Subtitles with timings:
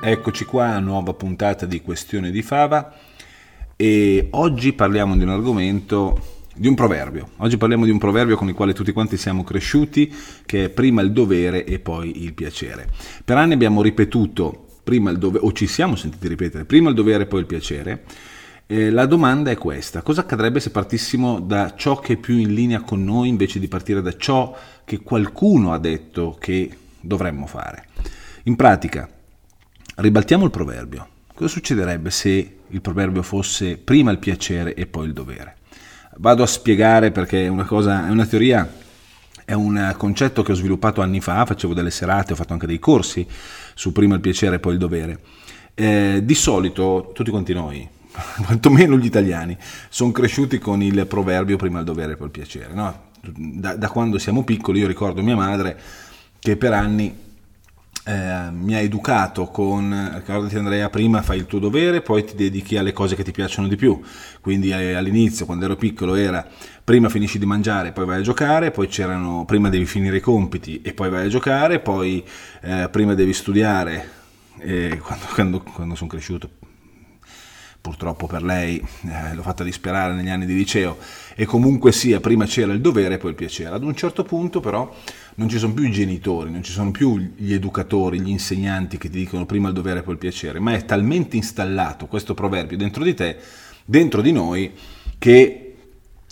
[0.00, 2.94] Eccoci qua, nuova puntata di Questione di Fava
[3.74, 7.30] e oggi parliamo di un argomento, di un proverbio.
[7.38, 10.14] Oggi parliamo di un proverbio con il quale tutti quanti siamo cresciuti,
[10.46, 12.88] che è prima il dovere e poi il piacere.
[13.24, 17.24] Per anni abbiamo ripetuto prima il dovere, o ci siamo sentiti ripetere, prima il dovere
[17.24, 18.04] e poi il piacere.
[18.66, 22.54] Eh, la domanda è questa, cosa accadrebbe se partissimo da ciò che è più in
[22.54, 27.86] linea con noi invece di partire da ciò che qualcuno ha detto che dovremmo fare?
[28.44, 29.08] In pratica,
[30.00, 31.08] Ribaltiamo il proverbio.
[31.34, 35.56] Cosa succederebbe se il proverbio fosse prima il piacere e poi il dovere?
[36.18, 38.72] Vado a spiegare perché è una, cosa, è una teoria,
[39.44, 42.78] è un concetto che ho sviluppato anni fa, facevo delle serate, ho fatto anche dei
[42.78, 43.26] corsi
[43.74, 45.18] su prima il piacere e poi il dovere.
[45.74, 47.88] Eh, di solito tutti quanti noi,
[48.46, 49.56] quantomeno gli italiani,
[49.88, 52.72] sono cresciuti con il proverbio prima il dovere e poi il piacere.
[52.72, 53.06] No?
[53.20, 55.76] Da, da quando siamo piccoli io ricordo mia madre
[56.38, 57.26] che per anni
[58.08, 62.78] eh, mi ha educato con, ricordati Andrea, prima fai il tuo dovere, poi ti dedichi
[62.78, 64.00] alle cose che ti piacciono di più.
[64.40, 66.46] Quindi eh, all'inizio, quando ero piccolo, era
[66.82, 70.80] prima finisci di mangiare, poi vai a giocare, poi c'erano prima devi finire i compiti
[70.80, 72.24] e poi vai a giocare, poi
[72.62, 74.16] eh, prima devi studiare.
[74.58, 76.50] Quando, quando, quando sono cresciuto
[77.80, 80.98] purtroppo per lei eh, l'ho fatta disperare negli anni di liceo
[81.34, 83.74] e comunque sia prima c'era il dovere e poi il piacere.
[83.74, 84.94] Ad un certo punto però
[85.38, 89.08] non ci sono più i genitori non ci sono più gli educatori gli insegnanti che
[89.08, 92.76] ti dicono prima il dovere e poi il piacere ma è talmente installato questo proverbio
[92.76, 93.36] dentro di te
[93.84, 94.72] dentro di noi
[95.16, 95.74] che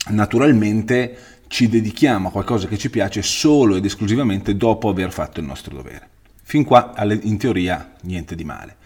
[0.08, 5.46] naturalmente ci dedichiamo a qualcosa che ci piace solo ed esclusivamente dopo aver fatto il
[5.46, 6.08] nostro dovere.
[6.42, 6.92] Fin qua
[7.22, 8.76] in teoria niente di male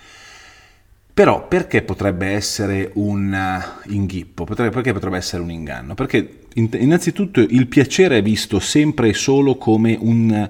[1.21, 4.45] però perché potrebbe essere un uh, inghippo?
[4.45, 5.93] perché potrebbe essere un inganno?
[5.93, 10.49] Perché innanzitutto il piacere è visto sempre e solo come un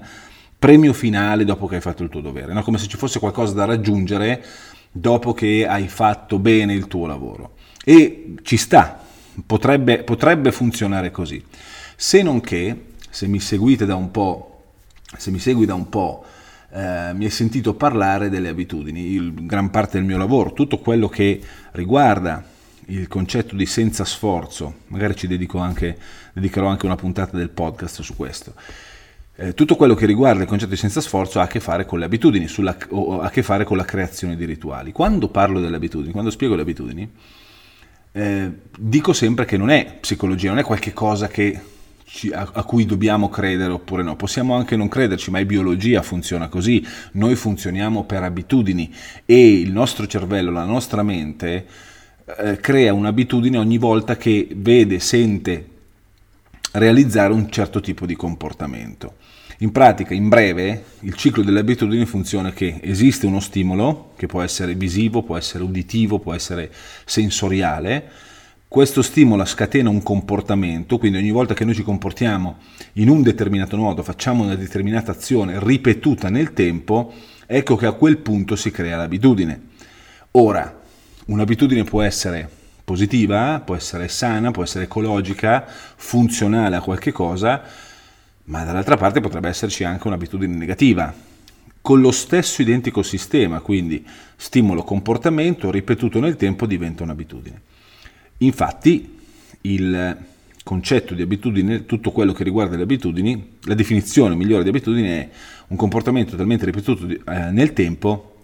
[0.57, 2.63] premio finale dopo che hai fatto il tuo dovere, no?
[2.63, 4.41] come se ci fosse qualcosa da raggiungere
[4.89, 7.55] dopo che hai fatto bene il tuo lavoro.
[7.83, 8.97] E ci sta,
[9.45, 11.43] potrebbe, potrebbe funzionare così.
[11.97, 14.61] Se non che, se mi seguite da un po',
[15.17, 16.23] se mi segui da un po',
[16.73, 21.09] eh, mi hai sentito parlare delle abitudini, il, gran parte del mio lavoro, tutto quello
[21.09, 22.43] che riguarda
[22.85, 25.97] il concetto di senza sforzo, magari ci dedico anche,
[26.33, 28.53] dedicherò anche una puntata del podcast su questo.
[29.35, 31.99] Eh, tutto quello che riguarda il concetto di senza sforzo ha a che fare con
[31.99, 34.91] le abitudini, sulla, ha a che fare con la creazione di rituali.
[34.91, 37.11] Quando parlo delle abitudini, quando spiego le abitudini,
[38.13, 41.59] eh, dico sempre che non è psicologia, non è qualche cosa che
[42.33, 44.15] a, cui dobbiamo credere oppure no.
[44.15, 46.85] Possiamo anche non crederci, ma è biologia, funziona così.
[47.13, 48.93] Noi funzioniamo per abitudini
[49.25, 51.65] e il nostro cervello, la nostra mente
[52.37, 55.67] eh, crea un'abitudine ogni volta che vede, sente
[56.73, 59.15] realizzare un certo tipo di comportamento.
[59.59, 64.41] In pratica, in breve, il ciclo delle abitudini funziona che esiste uno stimolo, che può
[64.41, 66.71] essere visivo, può essere uditivo, può essere
[67.05, 68.09] sensoriale,
[68.71, 72.55] questo stimola scatena un comportamento, quindi ogni volta che noi ci comportiamo
[72.93, 77.11] in un determinato modo, facciamo una determinata azione ripetuta nel tempo,
[77.45, 79.61] ecco che a quel punto si crea l'abitudine.
[80.31, 80.73] Ora,
[81.25, 82.49] un'abitudine può essere
[82.85, 87.63] positiva, può essere sana, può essere ecologica, funzionale a qualche cosa,
[88.45, 91.13] ma dall'altra parte potrebbe esserci anche un'abitudine negativa,
[91.81, 94.07] con lo stesso identico sistema, quindi
[94.37, 97.61] stimolo comportamento ripetuto nel tempo diventa un'abitudine.
[98.43, 99.17] Infatti
[99.61, 100.17] il
[100.63, 105.29] concetto di abitudine, tutto quello che riguarda le abitudini, la definizione migliore di abitudine è
[105.67, 108.35] un comportamento talmente ripetuto eh, nel tempo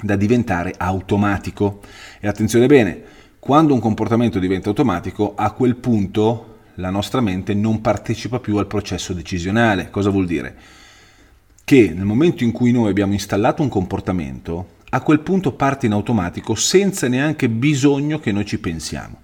[0.00, 1.80] da diventare automatico.
[2.20, 3.02] E attenzione bene,
[3.38, 8.66] quando un comportamento diventa automatico, a quel punto la nostra mente non partecipa più al
[8.66, 9.90] processo decisionale.
[9.90, 10.56] Cosa vuol dire?
[11.62, 15.92] Che nel momento in cui noi abbiamo installato un comportamento, a quel punto parte in
[15.92, 19.23] automatico senza neanche bisogno che noi ci pensiamo.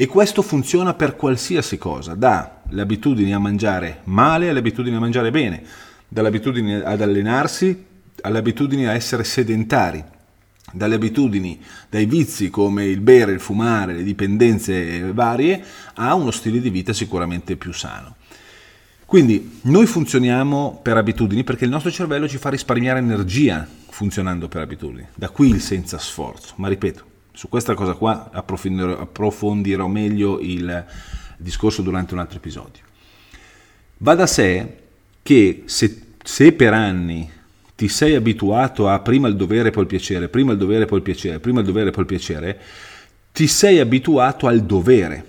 [0.00, 5.32] E questo funziona per qualsiasi cosa, dalle abitudini a mangiare male alle abitudini a mangiare
[5.32, 5.60] bene,
[6.06, 7.84] dalle abitudini ad allenarsi
[8.20, 10.04] alle abitudini a essere sedentari,
[10.70, 11.60] dalle abitudini,
[11.90, 15.64] dai vizi come il bere, il fumare, le dipendenze varie,
[15.94, 18.14] a uno stile di vita sicuramente più sano.
[19.04, 24.62] Quindi noi funzioniamo per abitudini perché il nostro cervello ci fa risparmiare energia funzionando per
[24.62, 25.08] abitudini.
[25.16, 26.52] Da qui il senza sforzo.
[26.58, 30.84] Ma ripeto, su questa cosa qua approfondirò, approfondirò meglio il
[31.36, 32.82] discorso durante un altro episodio.
[33.98, 34.78] Va da sé
[35.22, 37.30] che se, se per anni
[37.76, 41.04] ti sei abituato a prima il dovere poi il piacere, prima il dovere poi il
[41.04, 42.60] piacere, prima il dovere poi il piacere,
[43.30, 45.24] ti sei abituato al dovere.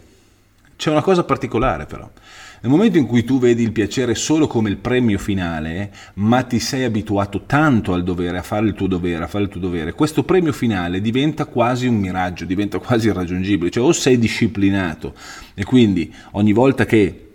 [0.77, 2.09] C'è una cosa particolare però.
[2.61, 6.59] Nel momento in cui tu vedi il piacere solo come il premio finale, ma ti
[6.59, 9.93] sei abituato tanto al dovere, a fare il tuo dovere, a fare il tuo dovere,
[9.93, 15.13] questo premio finale diventa quasi un miraggio, diventa quasi irraggiungibile, cioè o sei disciplinato
[15.53, 17.27] e quindi ogni volta che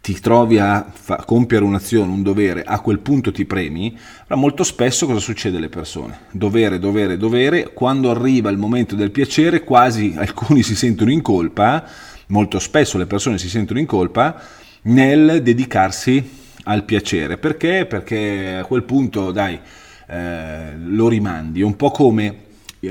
[0.00, 3.96] ti trovi a fa- compiere un'azione, un dovere, a quel punto ti premi,
[4.28, 6.18] ma molto spesso cosa succede alle persone?
[6.32, 11.84] Dovere, dovere, dovere, quando arriva il momento del piacere quasi alcuni si sentono in colpa,
[12.32, 14.40] molto spesso le persone si sentono in colpa
[14.82, 17.38] nel dedicarsi al piacere.
[17.38, 17.86] Perché?
[17.86, 19.60] Perché a quel punto, dai,
[20.08, 21.60] eh, lo rimandi.
[21.60, 22.36] È un po' come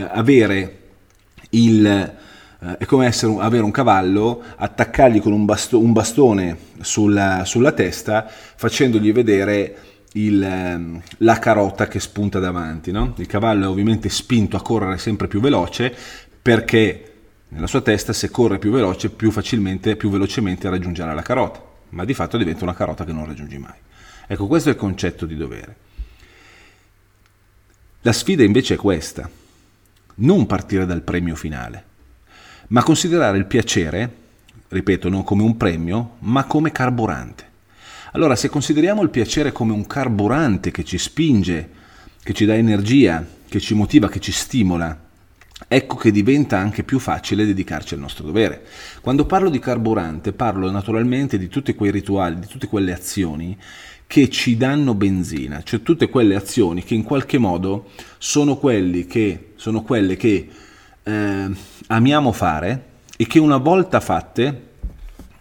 [0.07, 0.77] avere
[1.49, 1.85] il...
[1.85, 7.71] Eh, è come essere, avere un cavallo, attaccargli con un, basto, un bastone sulla, sulla,
[7.71, 9.77] testa, facendogli vedere
[10.13, 12.91] il, ehm, la carota che spunta davanti.
[12.91, 13.15] No?
[13.17, 15.91] Il cavallo è ovviamente spinto a correre sempre più veloce
[16.39, 17.10] perché
[17.53, 22.05] nella sua testa se corre più veloce più facilmente, più velocemente raggiungerà la carota, ma
[22.05, 23.75] di fatto diventa una carota che non raggiungi mai.
[24.25, 25.75] Ecco, questo è il concetto di dovere.
[28.01, 29.29] La sfida invece è questa,
[30.15, 31.83] non partire dal premio finale,
[32.67, 34.09] ma considerare il piacere,
[34.69, 37.49] ripeto, non come un premio, ma come carburante.
[38.13, 41.69] Allora, se consideriamo il piacere come un carburante che ci spinge,
[42.23, 45.09] che ci dà energia, che ci motiva, che ci stimola,
[45.73, 48.65] ecco che diventa anche più facile dedicarci al nostro dovere.
[48.99, 53.57] Quando parlo di carburante parlo naturalmente di tutti quei rituali, di tutte quelle azioni
[54.05, 59.81] che ci danno benzina, cioè tutte quelle azioni che in qualche modo sono, che, sono
[59.81, 60.49] quelle che
[61.03, 61.49] eh,
[61.87, 62.85] amiamo fare
[63.15, 64.67] e che una volta fatte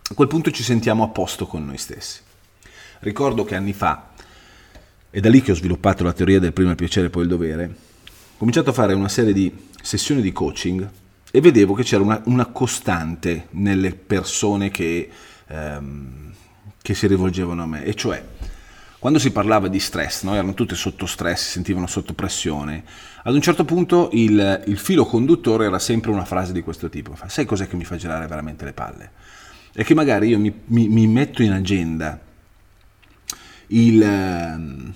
[0.08, 2.20] a quel punto ci sentiamo a posto con noi stessi.
[3.00, 4.10] Ricordo che anni fa,
[5.10, 7.28] è da lì che ho sviluppato la teoria del primo il piacere e poi il
[7.28, 10.88] dovere, ho cominciato a fare una serie di sessioni di coaching
[11.30, 15.08] e vedevo che c'era una, una costante nelle persone che,
[15.46, 16.32] ehm,
[16.82, 18.22] che, si rivolgevano a me, e cioè
[18.98, 20.34] quando si parlava di stress, no?
[20.34, 22.84] erano tutte sotto stress, si sentivano sotto pressione,
[23.22, 27.16] ad un certo punto il, il filo conduttore era sempre una frase di questo tipo,
[27.26, 29.10] sai cos'è che mi fa girare veramente le palle?
[29.72, 32.20] È che magari io mi, mi, mi metto in agenda
[33.68, 34.92] il...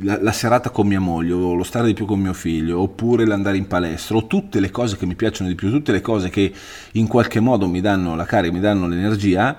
[0.00, 3.26] La, la, serata con mia moglie, o lo stare di più con mio figlio, oppure
[3.26, 6.30] l'andare in palestra, o tutte le cose che mi piacciono di più, tutte le cose
[6.30, 6.52] che
[6.92, 9.56] in qualche modo mi danno la carica, mi danno l'energia,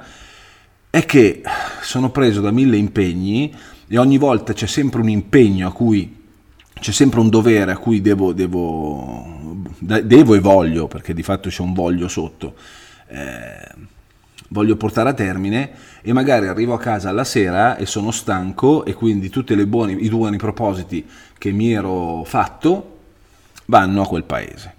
[0.90, 1.42] è che
[1.82, 3.54] sono preso da mille impegni
[3.88, 6.24] e ogni volta c'è sempre un impegno a cui
[6.80, 11.62] c'è sempre un dovere a cui devo, devo, devo e voglio, perché di fatto c'è
[11.62, 12.56] un voglio sotto.
[13.08, 13.94] Eh,
[14.50, 15.72] voglio portare a termine
[16.02, 20.38] e magari arrivo a casa alla sera e sono stanco e quindi tutti i buoni
[20.38, 21.06] propositi
[21.38, 22.98] che mi ero fatto
[23.66, 24.74] vanno a quel paese.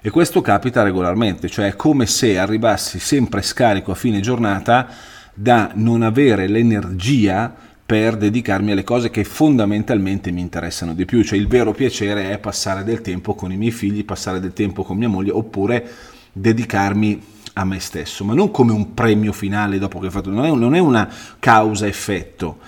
[0.00, 4.86] E questo capita regolarmente, cioè è come se arrivassi sempre scarico a fine giornata
[5.34, 7.52] da non avere l'energia
[7.84, 12.38] per dedicarmi alle cose che fondamentalmente mi interessano di più, cioè il vero piacere è
[12.38, 15.88] passare del tempo con i miei figli, passare del tempo con mia moglie oppure
[16.32, 20.44] dedicarmi a me stesso, ma non come un premio finale dopo che ho fatto, non
[20.44, 22.58] è, non è una causa-effetto,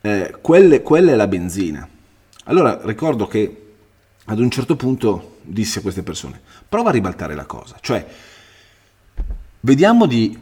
[0.00, 1.88] eh, quelle, quella è la benzina.
[2.44, 3.62] Allora ricordo che
[4.24, 8.04] ad un certo punto disse a queste persone, prova a ribaltare la cosa, cioè
[9.60, 10.36] vediamo di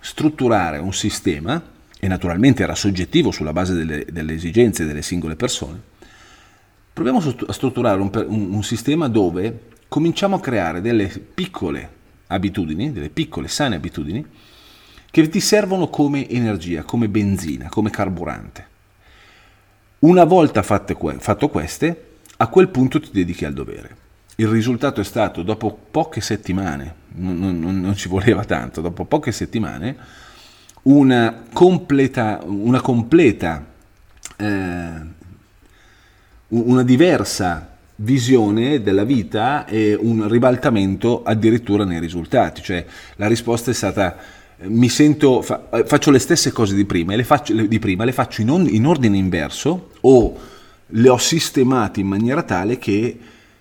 [0.00, 1.62] strutturare un sistema,
[2.00, 5.80] e naturalmente era soggettivo sulla base delle, delle esigenze delle singole persone,
[6.92, 11.97] proviamo a strutturare un, un, un sistema dove cominciamo a creare delle piccole
[12.28, 14.24] abitudini, delle piccole sane abitudini,
[15.10, 18.66] che ti servono come energia, come benzina, come carburante.
[20.00, 22.06] Una volta fatte, fatto queste,
[22.36, 23.96] a quel punto ti dedichi al dovere.
[24.36, 29.32] Il risultato è stato, dopo poche settimane, non, non, non ci voleva tanto, dopo poche
[29.32, 29.96] settimane,
[30.82, 33.64] una completa, una, completa
[34.36, 34.92] eh,
[36.48, 42.84] una diversa visione della vita e un ribaltamento addirittura nei risultati, cioè
[43.16, 44.16] la risposta è stata
[44.60, 48.40] mi sento, fa, faccio le stesse cose di prima le faccio, di prima, le faccio
[48.40, 50.36] in, on, in ordine inverso o
[50.86, 53.18] le ho sistemate in maniera tale che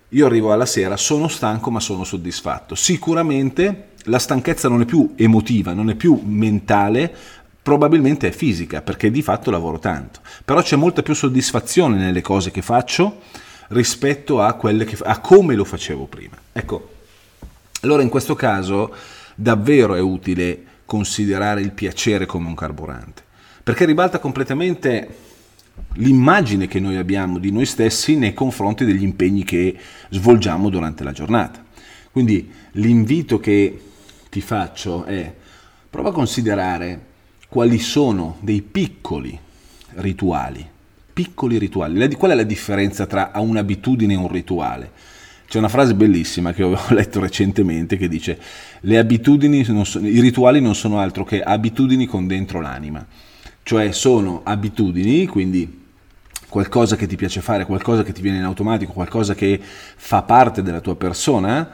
[0.09, 2.75] io arrivo alla sera, sono stanco ma sono soddisfatto.
[2.75, 7.13] Sicuramente la stanchezza non è più emotiva, non è più mentale,
[7.61, 10.21] probabilmente è fisica, perché di fatto lavoro tanto.
[10.45, 13.21] Però c'è molta più soddisfazione nelle cose che faccio
[13.69, 16.35] rispetto a, che, a come lo facevo prima.
[16.51, 16.89] Ecco,
[17.81, 18.93] allora in questo caso
[19.35, 23.23] davvero è utile considerare il piacere come un carburante,
[23.63, 25.25] perché ribalta completamente
[25.93, 29.77] l'immagine che noi abbiamo di noi stessi nei confronti degli impegni che
[30.09, 31.63] svolgiamo durante la giornata.
[32.11, 33.81] Quindi l'invito che
[34.29, 35.33] ti faccio è
[35.89, 37.05] prova a considerare
[37.47, 39.37] quali sono dei piccoli
[39.95, 40.67] rituali,
[41.17, 42.13] piccoli rituali.
[42.15, 44.91] Qual è la differenza tra un'abitudine e un rituale?
[45.47, 48.39] C'è una frase bellissima che ho letto recentemente che dice
[48.81, 53.03] le abitudini, sono, i rituali non sono altro che abitudini con dentro l'anima,
[53.63, 55.85] cioè sono abitudini, quindi
[56.47, 60.61] qualcosa che ti piace fare, qualcosa che ti viene in automatico, qualcosa che fa parte
[60.61, 61.67] della tua persona,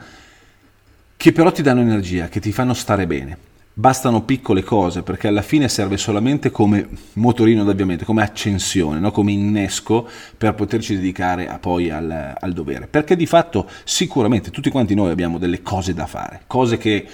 [1.18, 3.36] che però ti danno energia, che ti fanno stare bene.
[3.76, 9.10] Bastano piccole cose perché alla fine serve solamente come motorino d'avviamento, come accensione, no?
[9.10, 12.86] come innesco per poterci dedicare a poi al, al dovere.
[12.86, 17.04] Perché di fatto sicuramente tutti quanti noi abbiamo delle cose da fare, cose che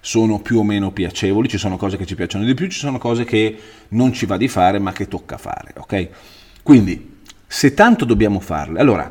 [0.00, 2.98] sono più o meno piacevoli, ci sono cose che ci piacciono di più, ci sono
[2.98, 3.58] cose che
[3.88, 6.08] non ci va di fare ma che tocca fare, ok?
[6.62, 9.10] Quindi, se tanto dobbiamo farle, allora,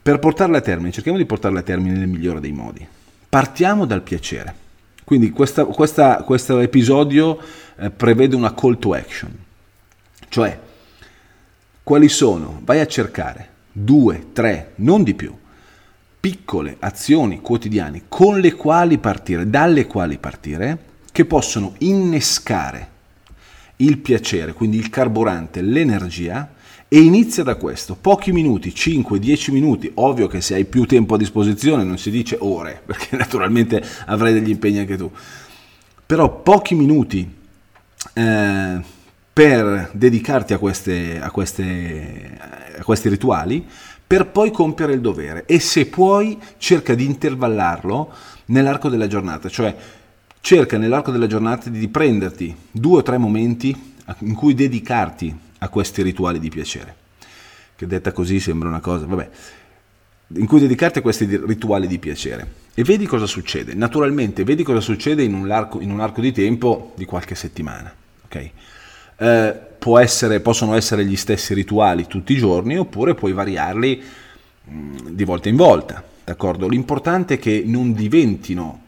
[0.00, 2.86] per portarle a termine, cerchiamo di portarle a termine nel migliore dei modi.
[3.28, 4.62] Partiamo dal piacere.
[5.04, 7.38] Quindi questa, questa, questo episodio
[7.76, 9.36] eh, prevede una call to action,
[10.28, 10.58] cioè
[11.82, 12.60] quali sono?
[12.64, 13.48] Vai a cercare.
[13.72, 15.34] Due, tre, non di più,
[16.20, 20.78] piccole azioni quotidiane con le quali partire, dalle quali partire,
[21.10, 22.90] che possono innescare
[23.76, 26.48] il piacere, quindi il carburante, l'energia,
[26.88, 31.18] e inizia da questo, pochi minuti, 5-10 minuti, ovvio che se hai più tempo a
[31.18, 35.10] disposizione non si dice ore, perché naturalmente avrai degli impegni anche tu,
[36.04, 37.26] però pochi minuti
[38.12, 38.80] eh,
[39.32, 42.38] per dedicarti a, queste, a, queste,
[42.78, 43.66] a questi rituali,
[44.06, 45.46] per poi compiere il dovere.
[45.46, 48.12] E se puoi cerca di intervallarlo
[48.46, 49.74] nell'arco della giornata, cioè
[50.42, 56.02] cerca nell'arco della giornata di prenderti due o tre momenti in cui dedicarti a questi
[56.02, 56.94] rituali di piacere.
[57.76, 59.30] Che detta così sembra una cosa, vabbè,
[60.36, 62.60] in cui dedicarti a questi rituali di piacere.
[62.74, 63.74] E vedi cosa succede.
[63.74, 67.92] Naturalmente, vedi cosa succede in un arco, in un arco di tempo di qualche settimana.
[68.24, 68.50] Okay?
[69.16, 69.60] Eh,
[70.00, 74.02] essere, possono essere gli stessi rituali tutti i giorni oppure puoi variarli
[74.64, 76.02] mh, mm, di volta in volta.
[76.24, 76.68] D'accordo?
[76.68, 78.81] L'importante è che non diventino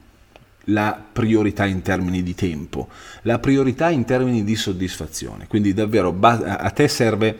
[0.66, 2.88] la priorità in termini di tempo,
[3.23, 5.47] la priorità in termini di soddisfazione.
[5.47, 7.38] Quindi davvero a te serve,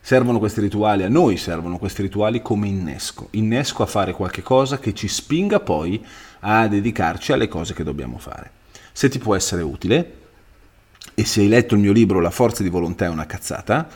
[0.00, 4.78] servono questi rituali, a noi servono questi rituali come innesco, innesco a fare qualche cosa
[4.78, 6.04] che ci spinga poi
[6.40, 8.50] a dedicarci alle cose che dobbiamo fare.
[8.92, 10.14] Se ti può essere utile
[11.14, 13.88] e se hai letto il mio libro La forza di volontà è una cazzata,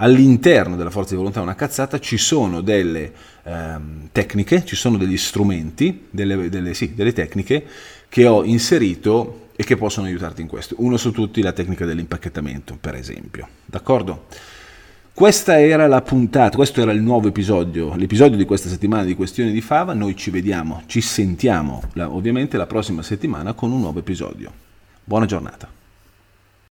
[0.00, 3.12] all'interno della forza di volontà una cazzata ci sono delle
[3.44, 7.64] ehm, tecniche, ci sono degli strumenti, delle, delle, sì, delle tecniche
[8.08, 10.76] che ho inserito e che possono aiutarti in questo.
[10.78, 13.48] Uno su tutti la tecnica dell'impacchettamento, per esempio.
[13.64, 14.26] D'accordo?
[15.12, 19.50] Questa era la puntata, questo era il nuovo episodio, l'episodio di questa settimana di Questioni
[19.50, 19.92] di Fava.
[19.92, 24.52] Noi ci vediamo, ci sentiamo ovviamente la prossima settimana con un nuovo episodio.
[25.02, 25.77] Buona giornata.